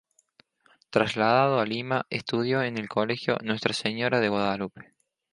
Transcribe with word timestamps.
Trasladado 0.89 1.59
a 1.59 1.63
Lima 1.67 2.07
estudió 2.09 2.63
en 2.63 2.79
el 2.79 2.89
Colegio 2.89 3.37
Nuestra 3.43 3.71
Señora 3.71 4.19
de 4.19 4.29
Guadalupe. 4.29 4.95